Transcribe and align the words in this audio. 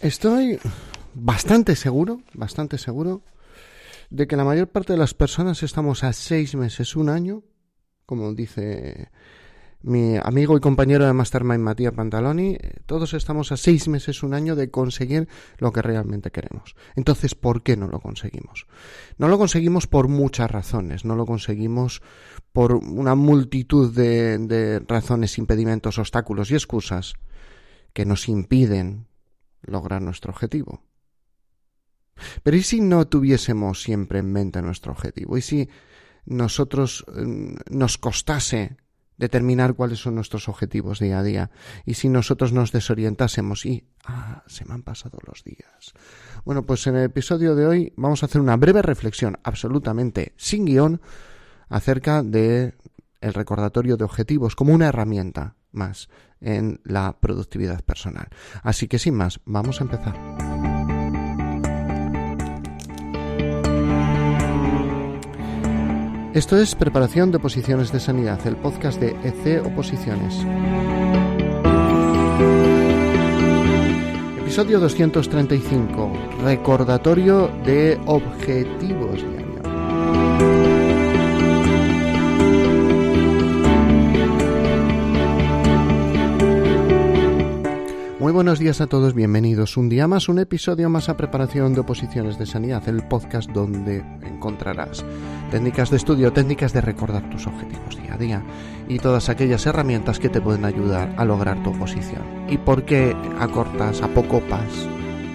Estoy 0.00 0.60
bastante 1.12 1.74
seguro, 1.74 2.22
bastante 2.32 2.78
seguro, 2.78 3.22
de 4.10 4.28
que 4.28 4.36
la 4.36 4.44
mayor 4.44 4.68
parte 4.68 4.92
de 4.92 4.98
las 4.98 5.12
personas 5.12 5.64
estamos 5.64 6.04
a 6.04 6.12
seis 6.12 6.54
meses, 6.54 6.94
un 6.94 7.08
año, 7.08 7.42
como 8.06 8.32
dice 8.32 9.10
mi 9.82 10.16
amigo 10.16 10.56
y 10.56 10.60
compañero 10.60 11.04
de 11.04 11.12
Mastermind 11.12 11.64
Matías 11.64 11.94
Pantaloni, 11.94 12.54
eh, 12.60 12.76
todos 12.86 13.12
estamos 13.12 13.50
a 13.50 13.56
seis 13.56 13.88
meses, 13.88 14.22
un 14.22 14.34
año 14.34 14.54
de 14.54 14.70
conseguir 14.70 15.28
lo 15.58 15.72
que 15.72 15.82
realmente 15.82 16.30
queremos. 16.30 16.76
Entonces, 16.94 17.34
¿por 17.34 17.64
qué 17.64 17.76
no 17.76 17.88
lo 17.88 17.98
conseguimos? 17.98 18.68
No 19.18 19.26
lo 19.26 19.36
conseguimos 19.36 19.88
por 19.88 20.06
muchas 20.06 20.48
razones, 20.48 21.04
no 21.04 21.16
lo 21.16 21.26
conseguimos 21.26 22.02
por 22.52 22.72
una 22.72 23.16
multitud 23.16 23.92
de, 23.92 24.38
de 24.38 24.78
razones, 24.78 25.38
impedimentos, 25.38 25.98
obstáculos 25.98 26.52
y 26.52 26.54
excusas 26.54 27.14
que 27.92 28.04
nos 28.04 28.28
impiden 28.28 29.07
lograr 29.62 30.02
nuestro 30.02 30.32
objetivo. 30.32 30.82
Pero 32.42 32.56
¿y 32.56 32.62
si 32.62 32.80
no 32.80 33.06
tuviésemos 33.06 33.82
siempre 33.82 34.18
en 34.18 34.32
mente 34.32 34.60
nuestro 34.60 34.92
objetivo? 34.92 35.36
¿Y 35.38 35.42
si 35.42 35.68
nosotros 36.26 37.04
mm, 37.14 37.54
nos 37.70 37.98
costase 37.98 38.76
determinar 39.18 39.74
cuáles 39.74 39.98
son 39.98 40.14
nuestros 40.14 40.48
objetivos 40.48 41.00
día 41.00 41.18
a 41.18 41.22
día. 41.22 41.50
Y 41.84 41.94
si 41.94 42.08
nosotros 42.08 42.52
nos 42.52 42.72
desorientásemos 42.72 43.66
y, 43.66 43.84
ah, 44.04 44.44
se 44.46 44.64
me 44.64 44.74
han 44.74 44.84
pasado 44.84 45.18
los 45.26 45.42
días. 45.44 45.92
Bueno, 46.44 46.64
pues 46.64 46.86
en 46.86 46.96
el 46.96 47.04
episodio 47.04 47.54
de 47.54 47.66
hoy 47.66 47.92
vamos 47.96 48.22
a 48.22 48.26
hacer 48.26 48.40
una 48.40 48.56
breve 48.56 48.80
reflexión 48.80 49.38
absolutamente 49.42 50.32
sin 50.36 50.64
guion 50.64 51.02
acerca 51.68 52.22
de 52.22 52.74
el 53.20 53.34
recordatorio 53.34 53.96
de 53.96 54.04
objetivos 54.04 54.54
como 54.54 54.72
una 54.72 54.86
herramienta 54.86 55.56
más 55.72 56.08
en 56.40 56.80
la 56.84 57.16
productividad 57.20 57.82
personal. 57.82 58.28
Así 58.62 58.88
que 58.88 58.98
sin 58.98 59.14
más, 59.14 59.40
vamos 59.44 59.80
a 59.80 59.84
empezar. 59.84 60.48
Esto 66.34 66.56
es 66.56 66.74
Preparación 66.74 67.32
de 67.32 67.38
Oposiciones 67.38 67.90
de 67.90 67.98
Sanidad, 67.98 68.46
el 68.46 68.56
podcast 68.56 69.00
de 69.00 69.16
EC 69.24 69.64
Oposiciones. 69.66 70.36
Episodio 74.38 74.78
235. 74.78 76.12
Recordatorio 76.42 77.48
de 77.64 78.00
objetivos 78.06 79.24
Muy 88.28 88.34
buenos 88.34 88.58
días 88.58 88.82
a 88.82 88.86
todos, 88.86 89.14
bienvenidos 89.14 89.78
un 89.78 89.88
día 89.88 90.06
más, 90.06 90.28
un 90.28 90.38
episodio 90.38 90.90
más 90.90 91.08
a 91.08 91.16
preparación 91.16 91.72
de 91.72 91.80
oposiciones 91.80 92.38
de 92.38 92.44
sanidad, 92.44 92.86
el 92.86 93.02
podcast 93.08 93.48
donde 93.48 94.04
encontrarás 94.20 95.02
técnicas 95.50 95.88
de 95.88 95.96
estudio, 95.96 96.30
técnicas 96.30 96.74
de 96.74 96.82
recordar 96.82 97.30
tus 97.30 97.46
objetivos 97.46 97.96
día 97.96 98.12
a 98.12 98.18
día 98.18 98.42
y 98.86 98.98
todas 98.98 99.30
aquellas 99.30 99.64
herramientas 99.64 100.18
que 100.18 100.28
te 100.28 100.42
pueden 100.42 100.66
ayudar 100.66 101.14
a 101.16 101.24
lograr 101.24 101.62
tu 101.62 101.70
oposición. 101.70 102.20
¿Y 102.50 102.58
por 102.58 102.84
qué 102.84 103.16
acortas, 103.40 104.02
a 104.02 104.08
poco 104.08 104.40
pas 104.40 104.86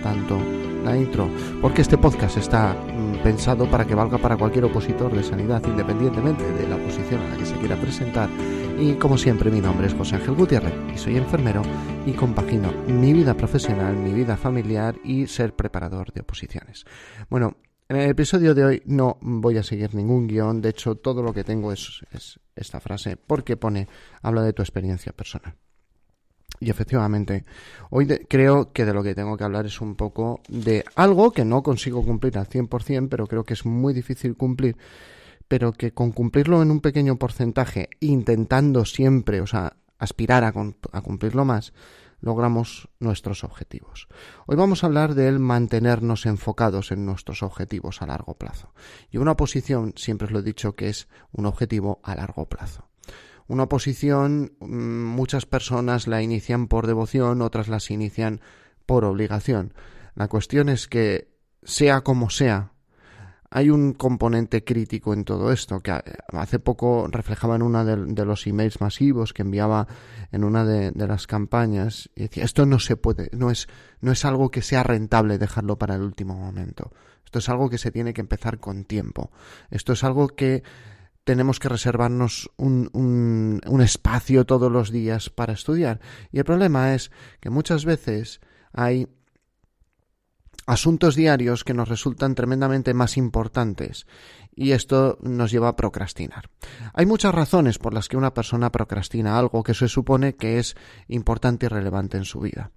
tanto 0.03 0.37
la 0.85 0.95
intro? 0.95 1.27
Porque 1.63 1.81
este 1.81 1.97
podcast 1.97 2.37
está 2.37 2.73
mm, 2.73 3.23
pensado 3.23 3.65
para 3.71 3.85
que 3.85 3.95
valga 3.95 4.19
para 4.19 4.37
cualquier 4.37 4.65
opositor 4.65 5.11
de 5.15 5.23
sanidad, 5.23 5.63
independientemente 5.65 6.43
de 6.43 6.67
la 6.67 6.77
posición 6.77 7.21
a 7.21 7.29
la 7.29 7.37
que 7.37 7.47
se 7.47 7.55
quiera 7.55 7.75
presentar 7.75 8.29
y 8.79 8.95
como 8.95 9.17
siempre, 9.17 9.51
mi 9.51 9.61
nombre 9.61 9.87
es 9.87 9.93
José 9.93 10.15
Ángel 10.15 10.35
Gutiérrez 10.35 10.73
y 10.93 10.97
soy 10.97 11.17
enfermero 11.17 11.61
y 12.05 12.13
compagino 12.13 12.71
mi 12.87 13.13
vida 13.13 13.35
profesional, 13.35 13.95
mi 13.95 14.11
vida 14.11 14.37
familiar 14.37 14.95
y 15.03 15.27
ser 15.27 15.55
preparador 15.55 16.11
de 16.13 16.21
oposiciones. 16.21 16.85
Bueno, 17.29 17.57
en 17.89 17.97
el 17.97 18.09
episodio 18.09 18.55
de 18.55 18.65
hoy 18.65 18.81
no 18.85 19.17
voy 19.21 19.57
a 19.57 19.63
seguir 19.63 19.93
ningún 19.93 20.27
guion, 20.27 20.61
de 20.61 20.69
hecho 20.69 20.95
todo 20.95 21.21
lo 21.21 21.33
que 21.33 21.43
tengo 21.43 21.71
es, 21.71 22.01
esta 22.55 22.79
frase 22.79 23.17
porque 23.17 23.57
pone, 23.57 23.87
habla 24.21 24.41
de 24.41 24.53
tu 24.53 24.61
experiencia 24.61 25.13
personal. 25.13 25.55
Y 26.59 26.69
efectivamente, 26.69 27.45
hoy 27.89 28.07
creo 28.07 28.71
que 28.71 28.85
de 28.85 28.93
lo 28.93 29.03
que 29.03 29.15
tengo 29.15 29.37
que 29.37 29.43
hablar 29.43 29.65
es 29.65 29.81
un 29.81 29.95
poco 29.95 30.41
de 30.47 30.85
algo 30.95 31.31
que 31.31 31.45
no 31.45 31.61
consigo 31.61 32.03
cumplir 32.03 32.37
al 32.37 32.47
100%, 32.47 33.09
pero 33.09 33.27
creo 33.27 33.43
que 33.43 33.53
es 33.53 33.65
muy 33.65 33.93
difícil 33.93 34.35
cumplir, 34.35 34.77
pero 35.53 35.71
que 35.71 35.93
con 35.93 36.11
cumplirlo 36.13 36.63
en 36.63 36.71
un 36.71 36.81
pequeño 36.81 37.17
porcentaje, 37.17 37.87
intentando 37.99 38.85
siempre, 38.85 39.39
o 39.39 39.45
sea, 39.45 39.77
aspirar 39.99 40.43
a, 40.43 40.51
cumplirlo 41.03 41.45
más, 41.45 41.73
logramos 42.21 42.89
nuestros 42.99 43.43
objetivos. 43.43 44.07
Hoy 44.47 44.55
vamos 44.55 44.83
a 44.83 44.87
hablar 44.87 45.13
del 45.13 45.37
mantenernos 45.37 46.25
enfocados 46.25 46.91
en 46.91 47.05
nuestros 47.05 47.43
objetivos 47.43 48.01
a 48.01 48.07
largo 48.07 48.33
plazo. 48.33 48.73
Y 49.11 49.17
una 49.17 49.33
oposición, 49.33 49.93
siempre 49.95 50.25
os 50.25 50.31
lo 50.31 50.39
he 50.39 50.41
dicho, 50.41 50.75
que 50.75 50.89
es 50.89 51.07
un 51.31 51.45
objetivo 51.45 51.99
a 52.01 52.15
largo 52.15 52.49
plazo. 52.49 52.89
Una 53.45 53.65
oposición, 53.65 54.53
mm, 54.59 54.65
muchas 54.65 55.45
personas 55.45 56.07
la 56.07 56.23
inician 56.23 56.65
por 56.67 56.87
devoción, 56.87 57.43
otras 57.43 57.67
las 57.67 57.91
inician 57.91 58.41
por 58.87 59.05
obligación. 59.05 59.75
La 60.15 60.27
cuestión 60.29 60.67
es 60.67 60.87
que, 60.87 61.31
sea 61.61 62.01
como 62.01 62.31
sea, 62.31 62.72
hay 63.55 63.69
un 63.69 63.93
componente 63.93 64.63
crítico 64.63 65.13
en 65.13 65.25
todo 65.25 65.51
esto, 65.51 65.79
que 65.79 65.91
hace 65.91 66.57
poco 66.57 67.07
reflejaba 67.07 67.55
en 67.55 67.61
uno 67.61 67.85
de, 67.85 68.25
los 68.25 68.47
emails 68.47 68.81
masivos 68.81 69.31
que 69.31 69.43
enviaba 69.43 69.87
en 70.31 70.43
una 70.43 70.65
de, 70.65 70.91
las 71.07 71.27
campañas, 71.27 72.09
y 72.15 72.23
decía, 72.23 72.45
esto 72.45 72.65
no 72.65 72.79
se 72.79 72.97
puede, 72.97 73.29
no 73.31 73.51
es, 73.51 73.67
no 74.01 74.11
es 74.11 74.25
algo 74.25 74.49
que 74.49 74.63
sea 74.63 74.81
rentable 74.81 75.37
dejarlo 75.37 75.77
para 75.77 75.93
el 75.93 76.01
último 76.01 76.35
momento. 76.35 76.93
Esto 77.25 77.37
es 77.37 77.47
algo 77.47 77.69
que 77.69 77.77
se 77.77 77.91
tiene 77.91 78.11
que 78.11 78.21
empezar 78.21 78.57
con 78.57 78.85
tiempo. 78.85 79.29
Esto 79.69 79.93
es 79.93 80.03
algo 80.03 80.29
que 80.29 80.63
tenemos 81.23 81.59
que 81.59 81.69
reservarnos 81.69 82.49
un, 82.57 82.89
un, 82.93 83.61
un 83.67 83.81
espacio 83.81 84.45
todos 84.47 84.71
los 84.71 84.91
días 84.91 85.29
para 85.29 85.53
estudiar. 85.53 85.99
Y 86.31 86.39
el 86.39 86.43
problema 86.43 86.95
es 86.95 87.11
que 87.39 87.51
muchas 87.51 87.85
veces 87.85 88.41
hay 88.71 89.07
asuntos 90.65 91.15
diarios 91.15 91.63
que 91.63 91.73
nos 91.73 91.89
resultan 91.89 92.35
tremendamente 92.35 92.93
más 92.93 93.17
importantes 93.17 94.05
y 94.55 94.71
esto 94.71 95.17
nos 95.21 95.51
lleva 95.51 95.69
a 95.69 95.75
procrastinar. 95.75 96.49
Hay 96.93 97.05
muchas 97.05 97.33
razones 97.33 97.79
por 97.79 97.93
las 97.93 98.07
que 98.07 98.17
una 98.17 98.33
persona 98.33 98.71
procrastina 98.71 99.37
algo 99.37 99.63
que 99.63 99.73
se 99.73 99.87
supone 99.87 100.35
que 100.35 100.59
es 100.59 100.75
importante 101.07 101.65
y 101.65 101.69
relevante 101.69 102.17
en 102.17 102.25
su 102.25 102.39
vida. 102.39 102.71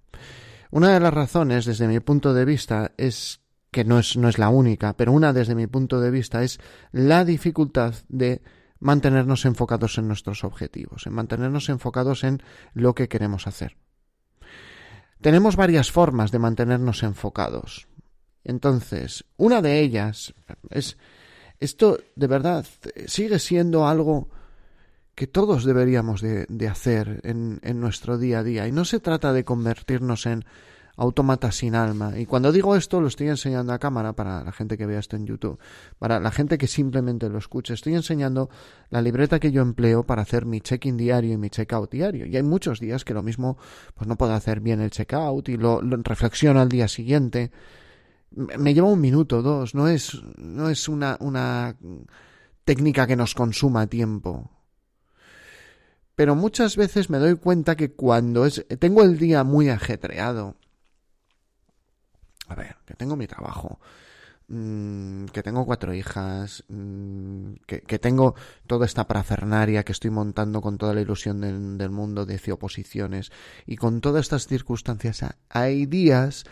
Una 0.71 0.93
de 0.93 0.99
las 0.99 1.13
razones, 1.13 1.65
desde 1.65 1.87
mi 1.87 1.99
punto 1.99 2.33
de 2.33 2.45
vista, 2.45 2.91
es 2.97 3.41
que 3.71 3.85
no 3.85 3.99
es, 3.99 4.17
no 4.17 4.27
es 4.27 4.37
la 4.37 4.49
única, 4.49 4.95
pero 4.95 5.11
una 5.11 5.33
desde 5.33 5.55
mi 5.55 5.67
punto 5.67 6.01
de 6.01 6.11
vista 6.11 6.43
es 6.43 6.59
la 6.91 7.23
dificultad 7.23 7.93
de 8.09 8.41
mantenernos 8.79 9.45
enfocados 9.45 9.97
en 9.97 10.07
nuestros 10.07 10.43
objetivos, 10.43 11.07
en 11.07 11.13
mantenernos 11.13 11.69
enfocados 11.69 12.23
en 12.23 12.41
lo 12.73 12.95
que 12.95 13.07
queremos 13.07 13.47
hacer. 13.47 13.77
Tenemos 15.21 15.55
varias 15.55 15.91
formas 15.91 16.31
de 16.31 16.39
mantenernos 16.39 17.03
enfocados. 17.03 17.87
Entonces, 18.43 19.25
una 19.35 19.61
de 19.61 19.79
ellas 19.79 20.33
es, 20.69 20.97
esto 21.59 21.99
de 22.15 22.27
verdad 22.27 22.65
sigue 23.07 23.39
siendo 23.39 23.87
algo 23.87 24.29
que 25.15 25.25
todos 25.25 25.65
deberíamos 25.65 26.21
de, 26.21 26.67
hacer 26.69 27.21
en, 27.23 27.59
nuestro 27.79 28.19
día 28.19 28.39
a 28.39 28.43
día. 28.43 28.67
Y 28.67 28.71
no 28.71 28.85
se 28.85 28.99
trata 28.99 29.33
de 29.33 29.43
convertirnos 29.43 30.27
en 30.27 30.45
automata 30.97 31.51
sin 31.51 31.75
alma. 31.75 32.17
Y 32.17 32.25
cuando 32.25 32.51
digo 32.51 32.75
esto 32.75 32.99
lo 32.99 33.07
estoy 33.07 33.29
enseñando 33.29 33.71
a 33.71 33.79
cámara 33.79 34.13
para 34.13 34.43
la 34.43 34.51
gente 34.51 34.77
que 34.77 34.85
vea 34.85 34.99
esto 34.99 35.15
en 35.15 35.27
YouTube, 35.27 35.59
para 35.99 36.19
la 36.19 36.31
gente 36.31 36.57
que 36.57 36.67
simplemente 36.67 37.29
lo 37.29 37.37
escuche. 37.37 37.75
Estoy 37.75 37.93
enseñando 37.93 38.49
la 38.89 39.01
libreta 39.01 39.39
que 39.39 39.51
yo 39.51 39.61
empleo 39.61 40.03
para 40.03 40.23
hacer 40.23 40.45
mi 40.45 40.59
check-in 40.59 40.97
diario 40.97 41.33
y 41.33 41.37
mi 41.37 41.49
check-out 41.49 41.91
diario. 41.91 42.25
Y 42.25 42.35
hay 42.35 42.43
muchos 42.43 42.79
días 42.79 43.05
que 43.05 43.13
lo 43.13 43.21
mismo 43.21 43.57
pues 43.95 44.07
no 44.07 44.17
puedo 44.17 44.33
hacer 44.33 44.59
bien 44.59 44.81
el 44.81 44.89
check-out 44.89 45.47
y 45.49 45.57
lo, 45.57 45.81
reflexiono 45.81 46.59
al 46.59 46.69
día 46.69 46.87
siguiente. 46.87 47.51
Me 48.31 48.73
lleva 48.73 48.87
un 48.87 48.99
minuto, 48.99 49.41
dos, 49.41 49.75
no 49.75 49.87
es, 49.87 50.19
no 50.37 50.69
es 50.69 50.89
una, 50.89 51.15
una 51.21 51.77
técnica 52.65 53.07
que 53.07 53.15
nos 53.15 53.33
consuma 53.35 53.87
tiempo 53.87 54.51
pero 56.15 56.35
muchas 56.35 56.75
veces 56.77 57.11
me 57.11 57.19
doy 57.19 57.35
cuenta 57.35 57.75
que 57.75 57.91
cuando 57.91 58.47
es, 58.47 58.65
tengo 58.79 59.03
el 59.03 59.19
día 59.19 59.43
muy 59.43 59.69
ajetreado 59.69 60.55
a 62.47 62.55
ver, 62.55 62.77
que 62.85 62.93
tengo 62.93 63.15
mi 63.15 63.27
trabajo, 63.27 63.79
mm, 64.47 65.25
que 65.25 65.43
tengo 65.43 65.65
cuatro 65.65 65.93
hijas, 65.93 66.63
mm, 66.69 67.53
que, 67.65 67.99
tengo 67.99 68.35
toda 68.65 68.85
esta 68.85 69.07
parafernaria 69.07 69.83
que 69.83 69.91
estoy 69.91 70.11
montando 70.11 70.61
con 70.61 70.77
toda 70.77 70.93
la 70.93 71.01
ilusión 71.01 71.41
del, 71.41 71.89
mundo 71.89 72.25
de 72.25 72.39
oposiciones 72.51 73.31
y 73.65 73.75
con 73.75 74.01
todas 74.01 74.21
estas 74.21 74.47
circunstancias 74.47 75.25
hay 75.49 75.85
días 75.85 76.45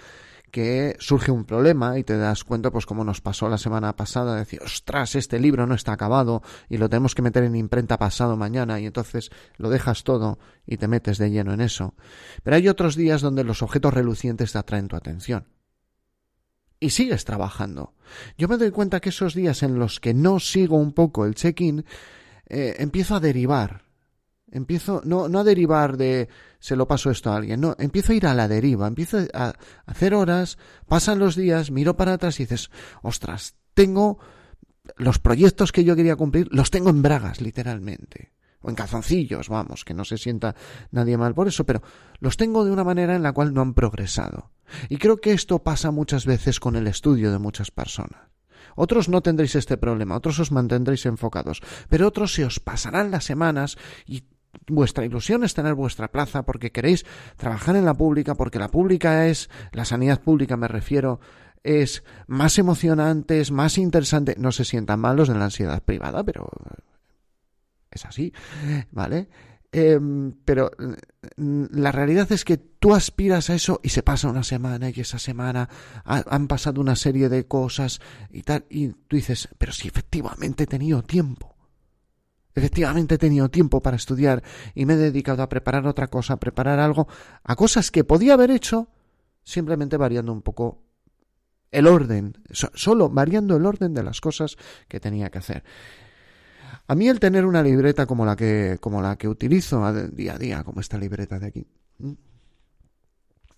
que 0.56 0.95
surge 1.00 1.31
un 1.31 1.44
problema 1.44 2.00
y 2.00 2.06
te 2.06 2.18
das 2.18 2.45
cuenta, 2.45 2.71
pues 2.71 2.86
como 2.86 3.03
nos 3.03 3.19
pasó 3.19 3.50
la 3.50 3.57
semana 3.57 3.94
pasada, 3.97 4.36
de 4.36 4.39
decir, 4.39 4.62
ostras, 4.63 5.15
este 5.15 5.38
libro 5.38 5.68
no 5.68 5.75
está 5.75 5.92
acabado 5.92 6.44
y 6.69 6.77
lo 6.77 6.88
tenemos 6.88 7.13
que 7.13 7.21
meter 7.21 7.44
en 7.44 7.57
imprenta 7.57 8.00
pasado 8.00 8.38
mañana 8.38 8.80
y 8.80 8.86
entonces 8.86 9.31
lo 9.57 9.69
dejas 9.69 10.06
todo 10.06 10.39
y 10.65 10.77
te 10.77 10.88
metes 10.88 11.18
de 11.18 11.30
lleno 11.30 11.51
en 11.51 11.59
eso. 11.59 11.94
Pero 12.42 12.56
hay 12.56 12.69
otros 12.69 12.95
días 12.95 13.19
donde 13.19 13.44
los 13.44 13.62
objetos 13.63 13.94
relucientes 13.94 14.53
te 14.53 14.57
atraen 14.57 14.88
tu 14.88 14.95
atención. 14.95 15.45
Y 16.80 16.89
sigues 16.89 17.25
trabajando. 17.25 17.94
Yo 18.38 18.48
me 18.48 18.57
doy 18.57 18.72
cuenta 18.72 19.00
que 19.00 19.10
esos 19.10 19.33
días 19.33 19.63
en 19.63 19.80
los 19.80 20.00
que 20.00 20.13
no 20.13 20.39
sigo 20.39 20.77
un 20.77 20.94
poco 20.94 21.25
el 21.25 21.36
check-in, 21.36 21.86
eh, 22.48 22.75
empiezo 22.80 23.16
a 23.16 23.19
derivar 23.19 23.86
Empiezo 24.56 25.01
no, 25.04 25.27
no 25.27 25.39
a 25.39 25.44
derivar 25.44 25.98
de 25.98 26.30
se 26.60 26.75
lo 26.77 26.88
paso 26.88 27.10
esto 27.12 27.31
a 27.31 27.36
alguien, 27.36 27.60
no, 27.60 27.75
empiezo 27.77 28.13
a 28.13 28.16
ir 28.16 28.25
a 28.25 28.33
la 28.33 28.48
deriva, 28.48 28.88
empiezo 28.88 29.18
a 29.33 29.54
hacer 29.86 30.13
horas, 30.13 30.57
pasan 30.88 31.19
los 31.19 31.36
días, 31.36 31.72
miro 31.72 31.98
para 31.98 32.13
atrás 32.13 32.39
y 32.39 32.44
dices, 32.44 32.69
ostras, 33.01 33.56
tengo 33.74 34.19
los 34.98 35.19
proyectos 35.19 35.71
que 35.71 35.83
yo 35.83 35.95
quería 35.95 36.16
cumplir, 36.16 36.48
los 36.51 36.71
tengo 36.71 36.89
en 36.89 37.01
bragas, 37.01 37.42
literalmente. 37.42 38.31
En 38.67 38.75
calzoncillos, 38.75 39.50
vamos, 39.50 39.85
que 39.85 39.94
no 39.94 40.06
se 40.06 40.17
sienta 40.17 40.56
nadie 40.91 41.17
mal 41.17 41.33
por 41.33 41.47
eso, 41.47 41.65
pero 41.65 41.81
los 42.19 42.38
tengo 42.38 42.65
de 42.65 42.71
una 42.71 42.83
manera 42.83 43.15
en 43.15 43.23
la 43.23 43.33
cual 43.33 43.53
no 43.53 43.62
han 43.62 43.73
progresado. 43.73 44.51
Y 44.89 44.97
creo 44.97 45.17
que 45.17 45.33
esto 45.33 45.59
pasa 45.63 45.91
muchas 45.91 46.25
veces 46.25 46.59
con 46.59 46.75
el 46.75 46.88
estudio 46.88 47.31
de 47.31 47.39
muchas 47.39 47.71
personas. 47.71 48.29
Otros 48.75 49.07
no 49.09 49.21
tendréis 49.21 49.56
este 49.56 49.77
problema, 49.77 50.17
otros 50.17 50.39
os 50.39 50.51
mantendréis 50.51 51.06
enfocados, 51.06 51.62
pero 51.89 52.07
otros 52.07 52.33
se 52.33 52.45
os 52.45 52.59
pasarán 52.59 53.12
las 53.12 53.23
semanas 53.23 53.77
y 54.06 54.23
vuestra 54.68 55.06
ilusión 55.06 55.44
es 55.44 55.53
tener 55.53 55.75
vuestra 55.75 56.11
plaza 56.11 56.44
porque 56.44 56.71
queréis 56.71 57.06
trabajar 57.38 57.75
en 57.75 57.85
la 57.85 57.94
pública, 57.94 58.35
porque 58.35 58.59
la 58.59 58.69
pública 58.69 59.27
es, 59.27 59.50
la 59.71 59.85
sanidad 59.85 60.21
pública 60.21 60.57
me 60.57 60.68
refiero, 60.68 61.19
es 61.63 62.03
más 62.27 62.59
emocionante, 62.59 63.39
es 63.39 63.51
más 63.51 63.77
interesante. 63.77 64.35
No 64.38 64.51
se 64.51 64.65
sientan 64.65 65.00
malos 65.00 65.27
de 65.27 65.35
la 65.35 65.45
ansiedad 65.45 65.81
privada, 65.83 66.23
pero 66.23 66.47
es 67.95 68.06
así, 68.06 68.33
¿vale? 68.92 69.27
Em, 69.71 70.31
pero 70.45 70.71
mm, 71.36 71.65
la 71.71 71.92
realidad 71.92 72.31
es 72.31 72.45
que 72.45 72.56
tú 72.57 72.94
aspiras 72.94 73.50
a 73.50 73.56
eso 73.56 73.81
y 73.83 73.89
se 73.89 74.03
pasa 74.03 74.30
una 74.30 74.44
semana 74.44 74.89
y 74.89 75.01
esa 75.01 75.19
semana 75.19 75.68
han 76.06 76.47
pasado 76.47 76.80
una 76.80 76.95
serie 76.95 77.27
de 77.27 77.45
cosas 77.45 78.00
y 78.31 78.44
tal, 78.44 78.65
y 78.69 78.88
tú 78.88 79.18
dices, 79.18 79.50
pero 79.57 79.74
si 79.74 79.89
efectivamente 79.89 80.63
he 80.63 80.68
tenido 80.68 81.03
tiempo. 81.03 81.56
Efectivamente 82.53 83.15
he 83.15 83.18
tenido 83.18 83.50
tiempo 83.50 83.81
para 83.81 83.97
estudiar 83.97 84.44
y 84.75 84.86
me 84.86 84.94
he 84.94 84.97
dedicado 84.97 85.44
a 85.44 85.50
preparar 85.50 85.86
otra 85.88 86.07
cosa, 86.07 86.36
a 86.36 86.39
preparar 86.39 86.80
algo, 86.80 87.09
a 87.44 87.57
cosas 87.57 87.92
que 87.92 88.06
podía 88.06 88.36
haber 88.36 88.51
hecho 88.51 88.88
simplemente 89.44 89.97
variando 89.97 90.31
un 90.31 90.42
poco 90.42 90.83
el 91.71 91.88
orden, 91.88 92.38
solo 92.50 93.09
variando 93.09 93.57
el 93.57 93.65
orden 93.65 93.94
de 93.94 94.03
las 94.03 94.21
cosas 94.21 94.56
que 94.88 95.01
tenía 95.01 95.30
que 95.30 95.39
hacer. 95.39 95.65
A 96.88 96.95
mí 96.95 97.07
el 97.07 97.19
tener 97.19 97.45
una 97.45 97.63
libreta 97.63 98.06
como 98.06 98.25
la 98.25 98.35
que, 98.35 98.77
como 98.79 99.01
la 99.01 99.15
que 99.17 99.27
utilizo 99.27 99.91
día 100.12 100.35
a 100.35 100.38
día, 100.38 100.63
como 100.63 100.81
esta 100.81 100.97
libreta 100.97 101.39
de 101.39 101.47
aquí, 101.47 101.67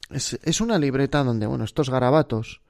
es, 0.09 0.39
es 0.43 0.61
una 0.61 0.77
libreta 0.77 1.23
donde, 1.23 1.45
bueno, 1.45 1.65
estos 1.65 1.89
garabatos, 1.89 2.61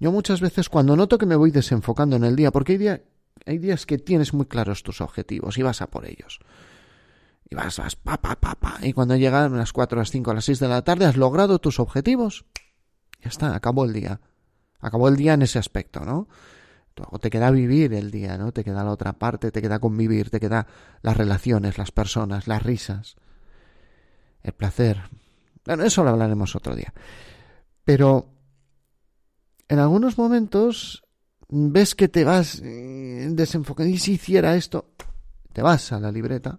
yo 0.00 0.12
muchas 0.12 0.40
veces 0.40 0.68
cuando 0.68 0.96
noto 0.96 1.18
que 1.18 1.26
me 1.26 1.36
voy 1.36 1.50
desenfocando 1.50 2.16
en 2.16 2.24
el 2.24 2.36
día, 2.36 2.50
porque 2.50 2.72
hay 2.72 2.78
días 2.78 3.00
hay 3.46 3.58
días 3.58 3.86
que 3.86 3.98
tienes 3.98 4.34
muy 4.34 4.46
claros 4.46 4.82
tus 4.82 5.00
objetivos 5.00 5.58
y 5.58 5.62
vas 5.62 5.82
a 5.82 5.88
por 5.88 6.06
ellos. 6.06 6.40
Y 7.48 7.54
vas, 7.54 7.78
vas, 7.78 7.96
pa, 7.96 8.18
pa, 8.18 8.36
pa, 8.36 8.54
pa. 8.56 8.78
Y 8.82 8.92
cuando 8.92 9.16
llegan 9.16 9.56
las 9.56 9.72
4, 9.72 9.98
las 9.98 10.10
5, 10.10 10.34
las 10.34 10.44
6 10.44 10.60
de 10.60 10.68
la 10.68 10.82
tarde, 10.82 11.06
has 11.06 11.16
logrado 11.16 11.58
tus 11.58 11.80
objetivos. 11.80 12.44
Ya 13.22 13.30
está, 13.30 13.54
acabó 13.54 13.84
el 13.84 13.92
día. 13.92 14.20
Acabó 14.80 15.08
el 15.08 15.16
día 15.16 15.32
en 15.32 15.42
ese 15.42 15.58
aspecto, 15.58 16.00
¿no? 16.00 16.28
Luego 16.98 17.18
te 17.20 17.30
queda 17.30 17.50
vivir 17.52 17.94
el 17.94 18.10
día, 18.10 18.36
¿no? 18.36 18.52
Te 18.52 18.64
queda 18.64 18.82
la 18.82 18.90
otra 18.90 19.12
parte, 19.12 19.52
te 19.52 19.62
queda 19.62 19.78
convivir, 19.78 20.30
te 20.30 20.40
queda 20.40 20.66
las 21.00 21.16
relaciones, 21.16 21.78
las 21.78 21.92
personas, 21.92 22.48
las 22.48 22.62
risas, 22.62 23.16
el 24.42 24.52
placer. 24.52 25.02
Bueno, 25.64 25.84
eso 25.84 26.02
lo 26.02 26.10
hablaremos 26.10 26.56
otro 26.56 26.74
día. 26.74 26.92
Pero 27.84 28.34
en 29.68 29.78
algunos 29.78 30.18
momentos 30.18 31.04
ves 31.48 31.94
que 31.94 32.08
te 32.08 32.24
vas 32.24 32.60
eh, 32.64 33.28
desenfocando 33.30 33.94
y 33.94 33.98
si 33.98 34.14
hiciera 34.14 34.56
esto, 34.56 34.90
te 35.52 35.62
vas 35.62 35.92
a 35.92 36.00
la 36.00 36.10
libreta 36.10 36.58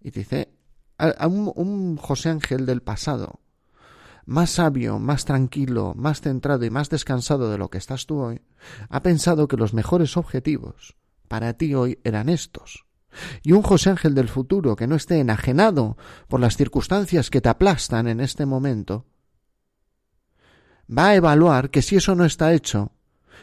y 0.00 0.12
te 0.12 0.20
dice 0.20 0.52
a, 0.98 1.26
un 1.26 1.96
José 1.96 2.28
Ángel 2.28 2.64
del 2.64 2.82
pasado, 2.82 3.40
más 4.24 4.50
sabio, 4.50 4.98
más 4.98 5.24
tranquilo, 5.24 5.94
más 5.96 6.20
centrado 6.20 6.64
y 6.64 6.70
más 6.70 6.88
descansado 6.90 7.50
de 7.50 7.58
lo 7.58 7.70
que 7.70 7.78
estás 7.78 8.06
tú 8.06 8.20
hoy, 8.20 8.42
ha 8.88 9.02
pensado 9.02 9.48
que 9.48 9.56
los 9.56 9.74
mejores 9.74 10.16
objetivos 10.16 10.96
para 11.28 11.54
ti 11.54 11.74
hoy 11.74 11.98
eran 12.04 12.28
estos. 12.28 12.84
Y 13.42 13.52
un 13.52 13.62
José 13.62 13.90
Ángel 13.90 14.14
del 14.14 14.28
futuro 14.28 14.76
que 14.76 14.86
no 14.86 14.96
esté 14.96 15.18
enajenado 15.18 15.96
por 16.28 16.40
las 16.40 16.56
circunstancias 16.56 17.30
que 17.30 17.40
te 17.40 17.48
aplastan 17.48 18.06
en 18.06 18.20
este 18.20 18.46
momento, 18.46 19.06
va 20.86 21.08
a 21.08 21.14
evaluar 21.14 21.70
que 21.70 21.82
si 21.82 21.96
eso 21.96 22.14
no 22.14 22.24
está 22.24 22.52
hecho, 22.52 22.92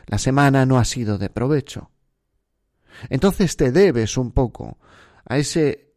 la 0.08 0.18
semana 0.18 0.66
no 0.66 0.80
ha 0.80 0.86
sido 0.86 1.18
de 1.18 1.30
provecho. 1.30 1.92
Entonces 3.10 3.56
te 3.56 3.72
debes 3.72 4.18
un 4.18 4.32
poco 4.32 4.78
a 5.26 5.38
ese 5.38 5.89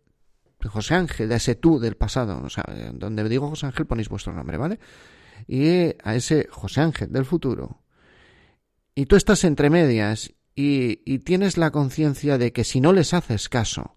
José 0.68 0.94
Ángel, 0.94 1.32
ese 1.32 1.54
tú 1.54 1.78
del 1.78 1.96
pasado, 1.96 2.42
o 2.42 2.50
sea, 2.50 2.64
donde 2.94 3.28
digo 3.28 3.48
José 3.48 3.66
Ángel 3.66 3.86
ponéis 3.86 4.08
vuestro 4.08 4.32
nombre, 4.32 4.56
¿vale? 4.56 4.78
Y 5.46 5.94
a 6.04 6.14
ese 6.14 6.46
José 6.50 6.80
Ángel 6.80 7.12
del 7.12 7.24
futuro. 7.24 7.82
Y 8.94 9.06
tú 9.06 9.16
estás 9.16 9.44
entre 9.44 9.70
medias 9.70 10.32
y, 10.54 11.02
y 11.04 11.20
tienes 11.20 11.56
la 11.56 11.70
conciencia 11.70 12.38
de 12.38 12.52
que 12.52 12.64
si 12.64 12.80
no 12.80 12.92
les 12.92 13.14
haces 13.14 13.48
caso, 13.48 13.96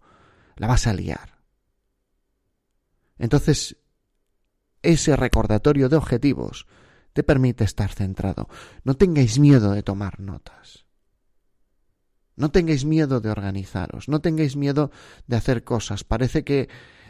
la 0.55 0.67
vas 0.67 0.87
a 0.87 0.93
liar. 0.93 1.39
Entonces, 3.17 3.77
ese 4.81 5.15
recordatorio 5.15 5.89
de 5.89 5.97
objetivos 5.97 6.67
te 7.13 7.23
permite 7.23 7.63
estar 7.63 7.91
centrado. 7.91 8.49
No 8.83 8.95
tengáis 8.95 9.39
miedo 9.39 9.71
de 9.71 9.83
tomar 9.83 10.19
notas. 10.19 10.84
No 12.35 12.51
tengáis 12.51 12.85
miedo 12.85 13.21
de 13.21 13.29
organizaros, 13.29 14.09
no 14.09 14.19
tengáis 14.19 14.55
miedo 14.55 14.91
de 15.27 15.35
hacer 15.35 15.63
cosas. 15.63 16.03
Parece 16.03 16.43
que 16.43 16.69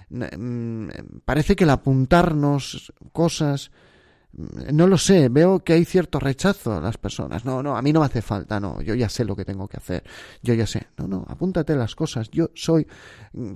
mm, 0.10 0.90
parece 1.26 1.56
que 1.56 1.64
el 1.64 1.70
apuntarnos 1.72 2.94
cosas 3.12 3.72
no 4.38 4.88
lo 4.88 4.98
sé, 4.98 5.30
veo 5.30 5.64
que 5.64 5.74
hay 5.74 5.86
cierto 5.86 6.20
rechazo 6.20 6.74
a 6.74 6.82
las 6.82 6.98
personas. 6.98 7.46
No, 7.46 7.64
no, 7.64 7.78
a 7.78 7.82
mí 7.82 7.94
no 7.94 8.02
me 8.02 8.06
hace 8.08 8.22
falta, 8.22 8.60
no, 8.60 8.82
yo 8.82 8.94
ya 8.94 9.08
sé 9.08 9.24
lo 9.24 9.36
que 9.36 9.46
tengo 9.46 9.68
que 9.68 9.78
hacer, 9.78 10.04
yo 10.42 10.54
ya 10.54 10.68
sé. 10.68 10.88
No, 10.98 11.08
no, 11.08 11.26
apúntate 11.28 11.74
las 11.76 11.96
cosas. 11.96 12.30
Yo 12.32 12.50
soy, 12.54 12.86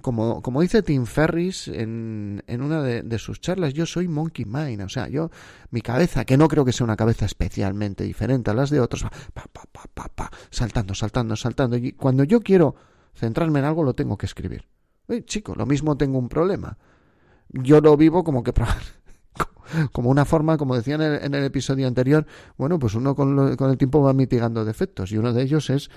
como, 0.01 0.41
como 0.41 0.61
dice 0.61 0.81
Tim 0.81 1.05
Ferris 1.05 1.67
en, 1.67 2.43
en 2.47 2.61
una 2.61 2.81
de, 2.81 3.19
sus 3.19 3.41
charlas, 3.41 3.73
yo 3.73 3.85
soy 3.85 4.07
monkey 4.07 4.45
mind, 4.45 4.81
o 4.81 4.89
sea, 4.89 5.09
yo, 5.09 5.31
mi 5.71 5.81
cabeza, 5.81 6.23
que 6.23 6.37
no 6.37 6.47
creo 6.47 6.63
que 6.63 6.71
sea 6.71 6.85
una 6.85 6.95
cabeza 6.95 7.25
especialmente 7.25 8.05
diferente 8.05 8.51
a 8.51 8.53
las 8.53 8.69
de 8.69 8.79
otros, 8.79 9.03
pa, 9.33 9.43
pa, 9.51 9.63
saltando, 10.49 10.93
saltando, 10.93 11.35
saltando. 11.35 11.77
Y 11.77 11.93
cuando 11.93 12.23
yo 12.23 12.41
quiero 12.41 12.75
centrarme 13.15 13.59
en 13.59 13.65
algo, 13.65 13.83
lo 13.83 13.93
tengo 13.93 14.17
que 14.17 14.25
escribir. 14.25 14.67
Oye, 15.07 15.25
chico, 15.25 15.55
lo 15.55 15.65
mismo 15.65 15.97
tengo 15.97 16.17
un 16.17 16.29
problema. 16.29 16.77
Yo 17.49 17.81
lo 17.81 17.97
vivo 17.97 18.23
como 18.23 18.43
que 18.43 18.53
como 19.91 20.09
una 20.09 20.25
forma, 20.25 20.57
como 20.57 20.75
decía 20.75 20.95
en 20.95 21.33
el, 21.33 21.43
episodio 21.43 21.87
anterior, 21.87 22.25
bueno, 22.57 22.79
pues 22.79 22.95
uno 22.95 23.15
con, 23.15 23.55
con, 23.55 23.69
el 23.71 23.77
tiempo 23.77 24.01
va 24.01 24.13
mitigando 24.13 24.65
defectos 24.65 25.11
y 25.11 25.17
uno 25.17 25.33
de 25.33 25.43
ellos 25.43 25.69
es 25.69 25.89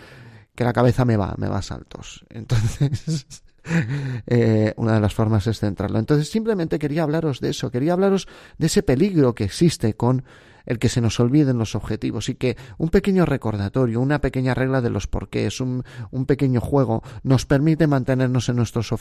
que 0.55 0.65
la 0.65 0.73
cabeza 0.73 1.05
me 1.05 1.17
va, 1.17 1.35
me 1.39 1.49
va 1.49 1.59
a 1.59 1.63
saltos. 1.63 2.25
Entonces, 2.31 3.43
eh, 4.27 4.75
una 4.77 4.95
de 4.95 5.01
las 5.01 5.15
formas 5.15 5.47
es 5.47 5.59
centrarlo. 5.59 5.99
Entonces, 5.99 6.29
simplemente 6.29 6.79
quería 6.79 7.03
hablaros 7.03 7.41
de 7.41 7.51
eso, 7.51 7.71
quería 7.71 7.93
hablaros 7.93 8.29
de 8.59 8.67
ese 8.67 8.83
peligro 8.83 9.35
que 9.35 9.45
existe 9.45 9.95
con 9.95 10.25
el 10.67 10.79
que 10.79 10.89
se 10.89 11.01
nos 11.01 11.21
olviden 11.21 11.59
los 11.59 11.75
objetivos 11.75 12.29
y 12.29 12.35
que 12.35 12.57
un 12.79 12.89
pequeño 12.89 13.25
recordatorio, 13.25 14.01
una 14.01 14.21
pequeña 14.21 14.55
regla 14.55 14.81
de 14.81 14.91
los 14.91 15.07
porqués, 15.07 15.61
un, 15.61 15.85
un 16.11 16.27
pequeño 16.27 16.61
juego 16.61 17.03
nos 17.23 17.47
permite 17.47 17.87
mantenernos 17.87 18.49
en 18.49 18.57
nuestros 18.57 18.93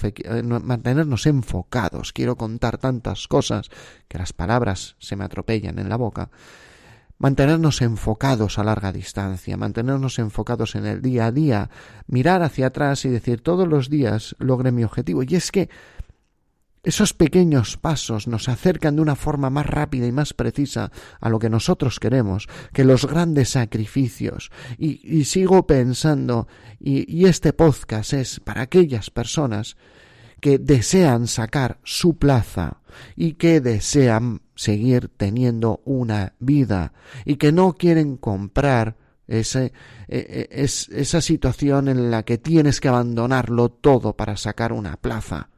mantenernos 0.44 1.26
enfocados. 1.26 2.14
Quiero 2.14 2.36
contar 2.36 2.78
tantas 2.78 3.28
cosas 3.28 3.70
que 4.08 4.18
las 4.18 4.34
palabras 4.34 4.96
se 5.00 5.16
me 5.16 5.26
atropellan 5.26 5.80
en 5.80 5.90
la 5.90 5.98
boca. 5.98 6.30
Mantenernos 7.18 7.84
enfocados 7.84 8.58
a 8.58 8.64
larga 8.64 8.92
distancia, 8.92 9.56
mantenernos 9.56 10.18
enfocados 10.18 10.74
en 10.74 10.88
el 10.88 11.04
día 11.04 11.28
a 11.28 11.32
día, 11.32 11.70
mirar 12.08 12.42
hacia 12.42 12.68
atrás 12.68 13.06
y 13.06 13.10
decir 13.10 13.42
todos 13.42 13.68
los 13.68 13.92
días 13.92 14.36
logré 14.40 14.72
mi 14.72 14.84
objetivo. 14.84 15.22
Y 15.22 15.36
es 15.36 15.52
que 15.52 15.70
esos 16.84 17.14
pequeños 17.14 17.78
pasos 17.78 18.28
nos 18.28 18.50
acercan 18.50 18.96
de 18.96 19.04
una 19.04 19.16
forma 19.16 19.52
más 19.52 19.68
rápida 19.68 20.08
y 20.08 20.12
más 20.12 20.34
precisa 20.34 20.92
a 21.20 21.30
lo 21.30 21.38
que 21.38 21.50
nosotros 21.50 22.00
queremos 22.00 22.48
que 22.74 22.84
los 22.84 23.06
grandes 23.06 23.50
sacrificios. 23.50 24.52
Y, 24.78 25.26
sigo 25.26 25.68
pensando, 25.68 26.48
y, 26.80 27.26
este 27.26 27.54
podcast 27.54 28.14
es 28.14 28.40
para 28.40 28.62
aquellas 28.62 29.12
personas 29.12 29.78
que 30.40 30.58
desean 30.58 31.28
sacar 31.28 31.80
su 31.84 32.18
plaza 32.18 32.82
y 33.16 33.34
que 33.34 33.62
desean 33.62 34.42
seguir 34.56 35.08
teniendo 35.16 35.82
una 35.86 36.34
vida 36.40 36.94
y 37.26 37.36
que 37.36 37.52
no 37.52 37.74
quieren 37.74 38.18
comprar 38.18 38.98
ese, 39.28 39.72
e, 40.08 40.18
e, 40.18 40.64
es, 40.64 40.90
esa 40.90 41.22
situación 41.22 41.90
en 41.90 42.10
la 42.10 42.24
que 42.24 42.40
tienes 42.40 42.82
que 42.82 42.88
abandonarlo 42.88 43.70
todo 43.70 44.14
para 44.18 44.36
sacar 44.36 44.74
una 44.74 44.98
plaza. 44.98 45.51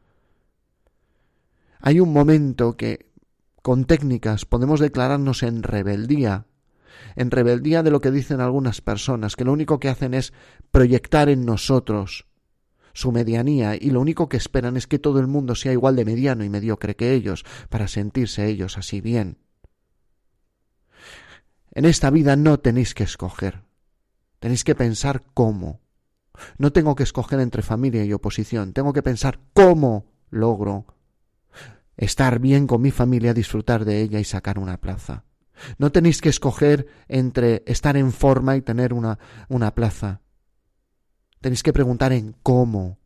Hay 1.85 1.99
un 1.99 2.13
momento 2.13 2.77
que 2.77 3.11
con 3.61 3.83
técnicas 3.83 4.45
podemos 4.45 4.79
declararnos 4.79 5.43
en 5.43 5.63
rebeldía, 5.63 6.47
en 7.17 7.29
rebeldía 7.29 7.83
de 7.83 7.91
lo 7.91 7.99
que 7.99 8.09
dicen 8.09 8.39
algunas 8.39 8.79
personas, 8.79 9.35
que 9.35 9.43
lo 9.43 9.51
único 9.51 9.81
que 9.81 9.89
hacen 9.89 10.13
es 10.13 10.31
proyectar 10.71 11.27
en 11.27 11.43
nosotros 11.43 12.25
su 12.93 13.11
medianía 13.11 13.75
y 13.75 13.89
lo 13.89 13.99
único 13.99 14.29
que 14.29 14.37
esperan 14.37 14.77
es 14.77 14.87
que 14.87 14.97
todo 14.97 15.19
el 15.19 15.27
mundo 15.27 15.55
sea 15.55 15.73
igual 15.73 15.97
de 15.97 16.05
mediano 16.05 16.45
y 16.45 16.49
mediocre 16.49 16.95
que 16.95 17.11
ellos 17.11 17.43
para 17.67 17.89
sentirse 17.89 18.47
ellos 18.47 18.77
así 18.77 19.01
bien. 19.01 19.39
En 21.71 21.83
esta 21.83 22.09
vida 22.11 22.37
no 22.37 22.61
tenéis 22.61 22.93
que 22.93 23.03
escoger, 23.03 23.65
tenéis 24.39 24.63
que 24.63 24.75
pensar 24.75 25.25
cómo. 25.33 25.81
No 26.57 26.71
tengo 26.71 26.95
que 26.95 27.03
escoger 27.03 27.41
entre 27.41 27.61
familia 27.61 28.05
y 28.05 28.13
oposición, 28.13 28.71
tengo 28.71 28.93
que 28.93 29.03
pensar 29.03 29.41
cómo 29.53 30.05
logro 30.29 30.92
estar 31.97 32.39
bien 32.39 32.67
con 32.67 32.81
mi 32.81 32.91
familia, 32.91 33.33
disfrutar 33.33 33.85
de 33.85 34.01
ella 34.01 34.19
y 34.19 34.23
sacar 34.23 34.59
una 34.59 34.79
plaza. 34.79 35.25
No 35.77 35.91
tenéis 35.91 36.21
que 36.21 36.29
escoger 36.29 36.88
entre 37.07 37.63
estar 37.67 37.95
en 37.97 38.12
forma 38.12 38.55
y 38.55 38.62
tener 38.62 38.93
una, 38.93 39.19
una 39.50 39.73
plaza. 39.75 40.21
Tenéis 41.41 41.63
que 41.63 41.73
preguntar 41.73 42.13
en 42.13 42.35
cómo. 42.43 43.00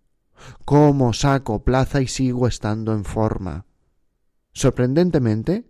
¿Cómo 0.65 1.13
saco 1.13 1.63
plaza 1.63 2.01
y 2.01 2.07
sigo 2.07 2.47
estando 2.47 2.93
en 2.93 3.03
forma? 3.03 3.65
Sorprendentemente, 4.53 5.65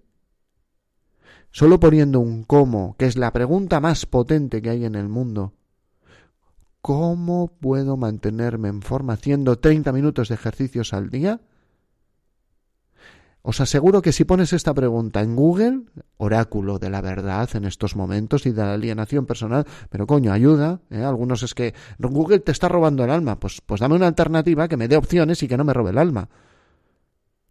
solo 1.52 1.80
poniendo 1.80 2.20
un 2.20 2.44
cómo, 2.44 2.96
que 2.98 3.06
es 3.06 3.16
la 3.16 3.32
pregunta 3.32 3.80
más 3.80 4.06
potente 4.06 4.62
que 4.62 4.70
hay 4.70 4.86
en 4.86 4.96
el 4.96 5.08
mundo, 5.08 5.54
¿cómo 6.82 7.48
puedo 7.60 7.98
mantenerme 7.98 8.70
en 8.70 8.82
forma 8.82 9.14
haciendo 9.14 9.58
30 9.58 9.92
minutos 9.94 10.30
de 10.30 10.36
ejercicios 10.36 10.94
al 10.94 11.10
día? 11.10 11.42
Os 13.48 13.62
aseguro 13.62 14.02
que 14.02 14.12
si 14.12 14.26
pones 14.26 14.52
esta 14.52 14.74
pregunta 14.74 15.22
en 15.22 15.34
Google, 15.38 15.84
oráculo 16.18 16.80
de 16.80 16.90
la 16.90 17.00
verdad 17.00 17.48
en 17.54 17.64
estos 17.64 17.96
momentos 17.96 18.46
y 18.46 18.52
de 18.52 18.62
la 18.62 18.74
alienación 18.74 19.26
personal, 19.26 19.66
pero 19.90 20.06
coño, 20.06 20.34
ayuda. 20.34 20.82
¿eh? 20.90 21.02
Algunos 21.02 21.44
es 21.44 21.54
que 21.54 21.74
Google 21.98 22.40
te 22.40 22.52
está 22.52 22.68
robando 22.68 23.06
el 23.06 23.10
alma. 23.10 23.40
Pues, 23.40 23.62
pues 23.66 23.80
dame 23.80 23.96
una 23.96 24.08
alternativa 24.08 24.68
que 24.68 24.76
me 24.76 24.90
dé 24.90 24.98
opciones 24.98 25.42
y 25.44 25.48
que 25.48 25.56
no 25.56 25.64
me 25.64 25.72
robe 25.72 25.92
el 25.92 25.98
alma. 25.98 26.28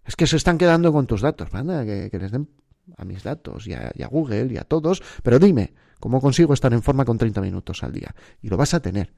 Es 0.04 0.16
que 0.16 0.26
se 0.26 0.36
están 0.36 0.58
quedando 0.58 0.92
con 0.92 1.06
tus 1.06 1.22
datos. 1.22 1.50
Manda, 1.54 1.82
que, 1.86 2.10
les 2.12 2.30
den 2.30 2.50
a 2.98 3.06
mis 3.06 3.22
datos 3.22 3.66
y 3.66 3.72
a, 3.72 3.90
y 3.94 4.02
a 4.02 4.08
Google 4.08 4.52
y 4.52 4.58
a 4.58 4.64
todos. 4.64 5.02
Pero 5.22 5.38
dime, 5.38 5.72
¿cómo 5.98 6.20
consigo 6.20 6.52
estar 6.52 6.74
en 6.74 6.82
forma 6.82 7.06
con 7.06 7.16
30 7.16 7.40
minutos 7.40 7.82
al 7.82 7.92
día? 7.92 8.14
Y 8.42 8.50
lo 8.50 8.58
vas 8.58 8.74
a 8.74 8.80
tener. 8.80 9.14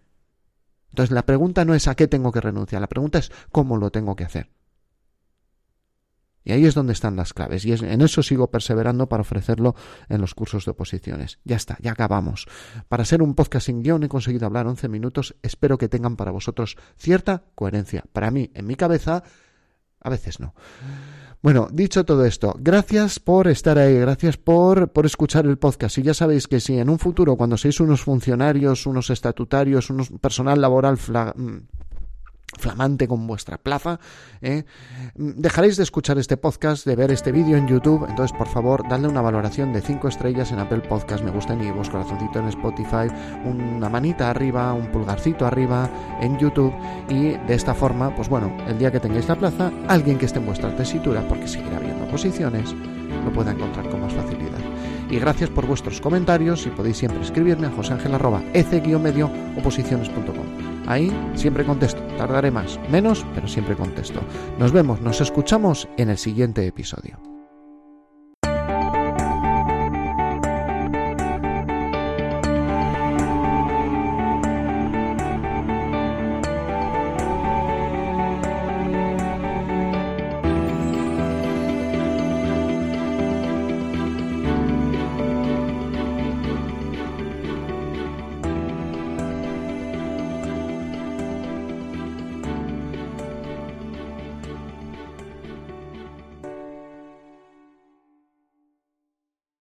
Entonces 0.91 1.11
la 1.11 1.27
pregunta 1.27 1.65
no 1.65 1.75
es 1.75 1.89
a 1.89 1.97
qué 1.97 2.07
tengo 2.07 2.31
que 2.31 2.41
renunciar, 2.41 2.81
la 2.81 2.87
pregunta 2.87 3.19
es 3.19 3.33
cómo 3.51 3.79
lo 3.79 3.91
tengo 3.91 4.15
que 4.15 4.23
hacer. 4.23 4.51
Y 6.49 6.53
ahí 6.53 6.65
es 6.65 6.75
donde 6.75 6.95
están 6.95 7.15
las 7.15 7.35
claves. 7.35 7.67
Y 7.67 7.73
en 7.73 8.01
eso 8.01 8.23
sigo 8.23 8.51
perseverando 8.51 9.07
para 9.07 9.21
ofrecerlo 9.21 9.75
en 10.09 10.23
los 10.23 10.35
cursos 10.35 10.65
de 10.65 10.71
oposiciones. 10.71 11.41
Ya 11.45 11.57
está, 11.57 11.77
ya 11.83 11.93
acabamos. 11.93 12.47
Para 12.89 13.05
ser 13.05 13.21
un 13.21 13.35
podcast 13.35 13.67
sin 13.67 13.83
guion 13.83 14.05
he 14.05 14.09
conseguido 14.09 14.47
hablar 14.47 14.67
11 14.67 14.89
minutos. 14.89 15.37
Espero 15.43 15.77
que 15.77 15.91
tengan 15.91 16.17
para 16.17 16.31
vosotros 16.31 16.79
cierta 16.97 17.45
coherencia. 17.55 18.03
Para 18.15 18.31
mí, 18.31 18.51
en 18.55 18.67
mi 18.67 18.77
cabeza, 18.77 19.23
a 20.01 20.09
veces 20.09 20.41
no. 20.41 20.55
Bueno, 21.43 21.69
dicho 21.71 22.07
todo 22.07 22.25
esto, 22.25 22.57
gracias 22.59 23.21
por 23.21 23.47
estar 23.47 23.79
ahí, 23.79 23.99
gracias 23.99 24.39
por, 24.39 24.91
por 24.91 25.05
escuchar 25.05 25.45
el 25.45 25.59
podcast. 25.59 25.99
Y 25.99 26.03
ya 26.03 26.15
sabéis 26.15 26.49
que 26.49 26.61
si 26.61 26.79
en 26.79 26.89
un 26.89 26.99
futuro, 26.99 27.37
cuando 27.37 27.59
seáis 27.59 27.79
unos 27.81 28.01
funcionarios, 28.01 28.87
unos 28.87 29.11
estatutarios, 29.11 29.91
unos 29.91 30.09
personal 30.19 30.63
laboral 30.63 30.97
mm, 30.97 31.57
flamante 32.59 33.09
con 33.09 33.27
vuestra 33.27 33.59
plaza. 33.59 34.01
¿eh? 34.43 34.65
Dejaréis 35.15 35.77
de 35.77 35.83
escuchar 35.83 36.19
este 36.19 36.37
podcast, 36.37 36.87
de 36.87 36.97
ver 36.97 37.11
este 37.11 37.33
vídeo 37.33 37.57
en 37.57 37.67
YouTube, 37.67 38.07
entonces 38.09 38.37
por 38.37 38.49
favor, 38.49 38.87
dadle 38.89 39.09
una 39.09 39.21
valoración 39.21 39.73
de 39.73 39.81
5 39.81 40.09
estrellas 40.09 40.53
en 40.53 40.59
Apple 40.59 40.81
Podcast, 40.81 41.25
me 41.25 41.31
gusta 41.31 41.55
en 41.55 41.63
iVoox, 41.63 41.91
corazoncito 41.91 42.39
en 42.39 42.49
Spotify, 42.49 43.09
una 43.45 43.89
manita 43.89 44.31
arriba, 44.31 44.73
un 44.73 44.91
pulgarcito 44.91 45.47
arriba 45.47 45.89
en 46.21 46.39
YouTube 46.39 46.75
y 47.09 47.37
de 47.47 47.55
esta 47.55 47.75
forma, 47.75 48.15
pues 48.15 48.29
bueno, 48.29 48.55
el 48.67 48.79
día 48.79 48.91
que 48.91 49.01
tengáis 49.01 49.29
la 49.29 49.37
plaza, 49.37 49.73
alguien 49.89 50.19
que 50.19 50.27
esté 50.27 50.39
en 50.39 50.47
vuestra 50.47 50.75
tesitura, 50.77 51.27
porque 51.29 51.49
seguirá 51.49 51.79
habiendo 51.79 52.07
posiciones, 52.09 52.75
lo 53.25 53.33
pueda 53.33 53.53
encontrar 53.53 53.89
con 53.89 54.01
más 54.01 54.13
facilidad. 54.13 54.59
Y 55.11 55.19
gracias 55.19 55.51
por 55.51 55.67
vuestros 55.67 56.01
comentarios 56.01 56.67
y 56.67 56.71
podéis 56.71 56.99
siempre 56.99 57.23
escribirme 57.23 57.67
a 57.67 57.71
oposiciones.com. 59.57 60.47
Ahí 60.87 61.13
siempre 61.35 61.65
contesto. 61.65 62.03
Tardaré 62.17 62.51
más, 62.51 62.79
menos, 62.91 63.25
pero 63.35 63.49
siempre 63.49 63.77
contesto. 63.77 64.21
Nos 64.59 64.73
vemos, 64.73 65.01
nos 65.01 65.21
escuchamos 65.21 65.89
en 65.97 66.11
el 66.11 66.19
siguiente 66.19 66.67
episodio. 66.67 67.38